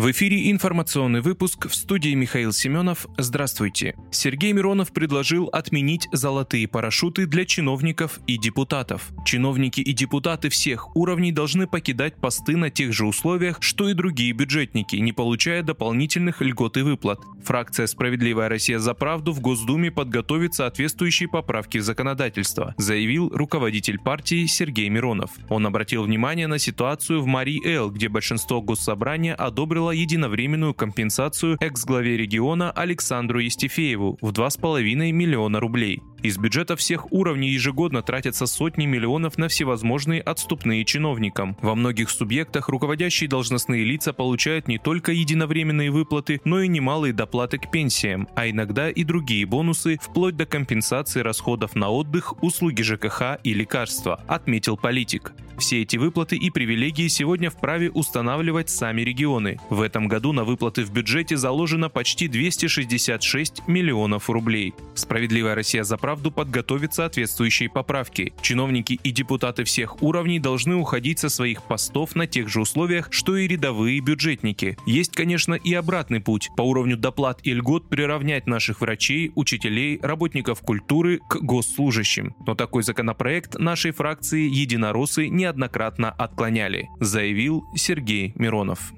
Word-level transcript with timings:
В 0.00 0.10
эфире 0.12 0.50
информационный 0.50 1.20
выпуск 1.20 1.68
в 1.68 1.74
студии 1.74 2.14
Михаил 2.14 2.54
Семенов. 2.54 3.06
Здравствуйте. 3.18 3.94
Сергей 4.10 4.54
Миронов 4.54 4.94
предложил 4.94 5.50
отменить 5.52 6.08
золотые 6.10 6.66
парашюты 6.68 7.26
для 7.26 7.44
чиновников 7.44 8.18
и 8.26 8.38
депутатов. 8.38 9.10
Чиновники 9.26 9.82
и 9.82 9.92
депутаты 9.92 10.48
всех 10.48 10.96
уровней 10.96 11.32
должны 11.32 11.66
покидать 11.66 12.16
посты 12.16 12.56
на 12.56 12.70
тех 12.70 12.94
же 12.94 13.04
условиях, 13.04 13.58
что 13.60 13.90
и 13.90 13.92
другие 13.92 14.32
бюджетники, 14.32 14.96
не 14.96 15.12
получая 15.12 15.62
дополнительных 15.62 16.40
льгот 16.40 16.78
и 16.78 16.80
выплат. 16.80 17.20
Фракция 17.44 17.86
«Справедливая 17.86 18.48
Россия 18.48 18.78
за 18.78 18.94
правду» 18.94 19.32
в 19.32 19.40
Госдуме 19.40 19.90
подготовит 19.90 20.54
соответствующие 20.54 21.28
поправки 21.28 21.76
в 21.76 21.82
законодательство, 21.82 22.74
заявил 22.78 23.28
руководитель 23.28 23.98
партии 23.98 24.46
Сергей 24.46 24.88
Миронов. 24.88 25.32
Он 25.50 25.66
обратил 25.66 26.04
внимание 26.04 26.46
на 26.46 26.58
ситуацию 26.58 27.20
в 27.20 27.26
Марий-Эл, 27.26 27.90
где 27.90 28.08
большинство 28.08 28.62
госсобрания 28.62 29.34
одобрило 29.34 29.89
обещала 29.90 29.92
единовременную 29.92 30.74
компенсацию 30.74 31.56
экс-главе 31.60 32.16
региона 32.16 32.70
Александру 32.70 33.40
Естефееву 33.40 34.18
в 34.20 34.30
2,5 34.30 35.12
миллиона 35.12 35.60
рублей. 35.60 36.00
Из 36.22 36.36
бюджета 36.36 36.76
всех 36.76 37.12
уровней 37.12 37.50
ежегодно 37.50 38.02
тратятся 38.02 38.46
сотни 38.46 38.86
миллионов 38.86 39.38
на 39.38 39.48
всевозможные 39.48 40.20
отступные 40.20 40.84
чиновникам. 40.84 41.56
Во 41.62 41.74
многих 41.74 42.10
субъектах 42.10 42.68
руководящие 42.68 43.28
должностные 43.28 43.84
лица 43.84 44.12
получают 44.12 44.68
не 44.68 44.78
только 44.78 45.12
единовременные 45.12 45.90
выплаты, 45.90 46.40
но 46.44 46.60
и 46.60 46.68
немалые 46.68 47.14
доплаты 47.14 47.58
к 47.58 47.70
пенсиям, 47.70 48.28
а 48.36 48.48
иногда 48.48 48.90
и 48.90 49.04
другие 49.04 49.46
бонусы, 49.46 49.98
вплоть 50.00 50.36
до 50.36 50.44
компенсации 50.44 51.20
расходов 51.20 51.74
на 51.74 51.88
отдых, 51.88 52.42
услуги 52.42 52.82
ЖКХ 52.82 53.38
и 53.42 53.54
лекарства, 53.54 54.22
отметил 54.28 54.76
политик. 54.76 55.32
Все 55.60 55.82
эти 55.82 55.98
выплаты 55.98 56.36
и 56.36 56.48
привилегии 56.48 57.06
сегодня 57.08 57.50
вправе 57.50 57.90
устанавливать 57.90 58.70
сами 58.70 59.02
регионы. 59.02 59.60
В 59.68 59.82
этом 59.82 60.08
году 60.08 60.32
на 60.32 60.44
выплаты 60.44 60.84
в 60.84 60.90
бюджете 60.90 61.36
заложено 61.36 61.90
почти 61.90 62.28
266 62.28 63.68
миллионов 63.68 64.30
рублей. 64.30 64.72
Справедливая 64.94 65.54
Россия 65.54 65.84
за 65.84 65.98
правду 65.98 66.30
подготовит 66.30 66.94
соответствующие 66.94 67.68
поправки. 67.68 68.32
Чиновники 68.40 68.98
и 69.04 69.10
депутаты 69.10 69.64
всех 69.64 70.02
уровней 70.02 70.40
должны 70.40 70.76
уходить 70.76 71.18
со 71.18 71.28
своих 71.28 71.62
постов 71.62 72.16
на 72.16 72.26
тех 72.26 72.48
же 72.48 72.62
условиях, 72.62 73.08
что 73.10 73.36
и 73.36 73.46
рядовые 73.46 74.00
бюджетники. 74.00 74.78
Есть, 74.86 75.12
конечно, 75.12 75.52
и 75.52 75.74
обратный 75.74 76.20
путь. 76.20 76.48
По 76.56 76.62
уровню 76.62 76.96
доплат 76.96 77.40
и 77.42 77.52
льгот 77.52 77.86
приравнять 77.90 78.46
наших 78.46 78.80
врачей, 78.80 79.30
учителей, 79.34 80.00
работников 80.02 80.62
культуры 80.62 81.20
к 81.28 81.36
госслужащим. 81.36 82.34
Но 82.46 82.54
такой 82.54 82.82
законопроект 82.82 83.58
нашей 83.58 83.90
фракции 83.90 84.48
«Единоросы» 84.48 85.28
не 85.28 85.49
неоднократно 85.50 86.10
отклоняли, 86.10 86.88
заявил 87.00 87.64
Сергей 87.74 88.32
Миронов. 88.36 88.92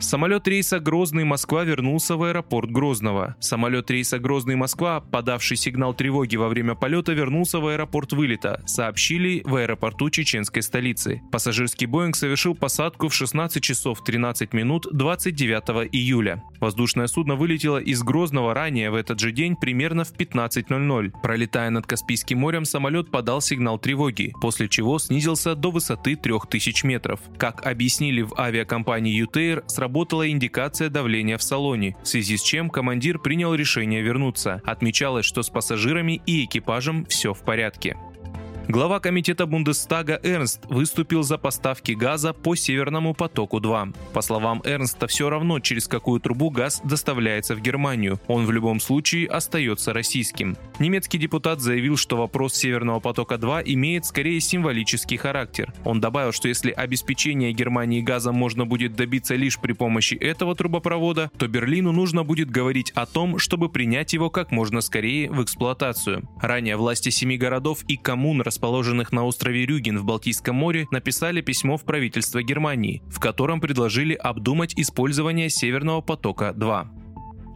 Самолет 0.00 0.48
рейса 0.48 0.80
Грозный-Москва 0.80 1.62
вернулся 1.62 2.16
в 2.16 2.24
аэропорт 2.24 2.70
Грозного. 2.70 3.36
Самолет 3.40 3.90
рейса 3.90 4.18
Грозный-Москва, 4.18 5.00
подавший 5.00 5.56
сигнал 5.56 5.94
тревоги 5.94 6.36
во 6.36 6.48
время 6.48 6.74
полета, 6.74 7.12
вернулся 7.12 7.60
в 7.60 7.68
аэропорт 7.68 8.12
вылета, 8.12 8.62
сообщили 8.66 9.42
в 9.44 9.54
аэропорту 9.54 10.10
чеченской 10.10 10.62
столицы. 10.62 11.22
Пассажирский 11.30 11.86
Боинг 11.86 12.16
совершил 12.16 12.54
посадку 12.54 13.08
в 13.08 13.14
16 13.14 13.62
часов 13.62 14.02
13 14.02 14.52
минут 14.52 14.88
29 14.90 15.88
июля. 15.92 16.42
Воздушное 16.60 17.06
судно 17.06 17.36
вылетело 17.36 17.78
из 17.78 18.02
Грозного 18.02 18.52
ранее 18.52 18.90
в 18.90 18.94
этот 18.94 19.20
же 19.20 19.32
день 19.32 19.54
примерно 19.54 20.04
в 20.04 20.12
15.00. 20.12 21.12
Пролетая 21.22 21.70
над 21.70 21.86
Каспийским 21.86 22.38
морем, 22.38 22.64
самолет 22.64 23.10
подал 23.10 23.40
сигнал 23.40 23.78
тревоги, 23.78 24.32
после 24.40 24.68
чего 24.68 24.98
снизился 24.98 25.54
до 25.54 25.70
высоты 25.70 26.16
3000 26.16 26.84
метров. 26.84 27.20
Как 27.38 27.66
объяснили 27.66 28.22
в 28.22 28.34
авиакомпании 28.38 29.14
«Ютейр», 29.14 29.62
сработала 29.84 30.30
индикация 30.30 30.88
давления 30.88 31.36
в 31.36 31.42
салоне, 31.42 31.94
в 32.02 32.08
связи 32.08 32.38
с 32.38 32.42
чем 32.42 32.70
командир 32.70 33.18
принял 33.18 33.54
решение 33.54 34.00
вернуться. 34.00 34.62
Отмечалось, 34.64 35.26
что 35.26 35.42
с 35.42 35.50
пассажирами 35.50 36.22
и 36.24 36.46
экипажем 36.46 37.04
все 37.04 37.34
в 37.34 37.40
порядке. 37.40 37.94
Глава 38.66 38.98
комитета 38.98 39.44
Бундестага 39.44 40.18
Эрнст 40.22 40.64
выступил 40.70 41.22
за 41.22 41.36
поставки 41.36 41.92
газа 41.92 42.32
по 42.32 42.54
Северному 42.54 43.12
потоку-2. 43.12 43.94
По 44.14 44.22
словам 44.22 44.62
Эрнста, 44.64 45.06
все 45.06 45.28
равно, 45.28 45.60
через 45.60 45.86
какую 45.86 46.18
трубу 46.18 46.48
газ 46.48 46.80
доставляется 46.82 47.54
в 47.54 47.60
Германию. 47.60 48.18
Он 48.26 48.46
в 48.46 48.52
любом 48.52 48.80
случае 48.80 49.28
остается 49.28 49.92
российским. 49.92 50.56
Немецкий 50.78 51.18
депутат 51.18 51.60
заявил, 51.60 51.98
что 51.98 52.16
вопрос 52.16 52.54
Северного 52.54 53.00
потока-2 53.00 53.64
имеет 53.66 54.06
скорее 54.06 54.40
символический 54.40 55.18
характер. 55.18 55.70
Он 55.84 56.00
добавил, 56.00 56.32
что 56.32 56.48
если 56.48 56.70
обеспечение 56.70 57.52
Германии 57.52 58.00
газом 58.00 58.34
можно 58.34 58.64
будет 58.64 58.96
добиться 58.96 59.34
лишь 59.34 59.58
при 59.58 59.74
помощи 59.74 60.14
этого 60.14 60.54
трубопровода, 60.54 61.30
то 61.36 61.48
Берлину 61.48 61.92
нужно 61.92 62.24
будет 62.24 62.50
говорить 62.50 62.92
о 62.92 63.04
том, 63.04 63.38
чтобы 63.38 63.68
принять 63.68 64.14
его 64.14 64.30
как 64.30 64.50
можно 64.50 64.80
скорее 64.80 65.30
в 65.30 65.42
эксплуатацию. 65.42 66.26
Ранее 66.40 66.76
власти 66.76 67.10
семи 67.10 67.36
городов 67.36 67.84
и 67.88 67.98
коммун 67.98 68.40
расположенных 68.54 69.10
на 69.10 69.24
острове 69.24 69.66
Рюген 69.66 69.98
в 69.98 70.04
Балтийском 70.04 70.54
море, 70.54 70.86
написали 70.92 71.40
письмо 71.40 71.76
в 71.76 71.84
правительство 71.84 72.40
Германии, 72.40 73.02
в 73.10 73.18
котором 73.18 73.60
предложили 73.60 74.14
обдумать 74.14 74.74
использование 74.76 75.50
Северного 75.50 76.00
потока-2. 76.00 77.04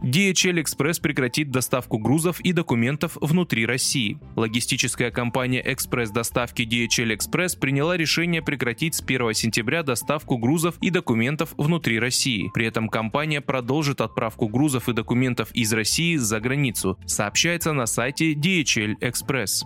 DHL 0.03 0.63
Express 0.63 1.01
прекратит 1.01 1.51
доставку 1.51 1.97
грузов 1.97 2.39
и 2.39 2.53
документов 2.53 3.17
внутри 3.19 3.65
России. 3.65 4.17
Логистическая 4.37 5.11
компания 5.11 5.61
Экспресс 5.65 6.09
доставки 6.09 6.61
DHL 6.61 7.17
Express 7.17 7.59
приняла 7.59 7.97
решение 7.97 8.41
прекратить 8.41 8.95
с 8.95 9.01
1 9.01 9.33
сентября 9.33 9.83
доставку 9.83 10.37
грузов 10.37 10.75
и 10.79 10.89
документов 10.89 11.53
внутри 11.57 11.99
России. 11.99 12.49
При 12.53 12.65
этом 12.65 12.87
компания 12.87 13.41
продолжит 13.41 13.99
отправку 13.99 14.47
грузов 14.47 14.87
и 14.87 14.93
документов 14.93 15.51
из 15.53 15.73
России 15.73 16.15
за 16.15 16.39
границу, 16.39 16.97
сообщается 17.05 17.73
на 17.73 17.85
сайте 17.85 18.33
DHL 18.33 18.99
Express. 19.01 19.65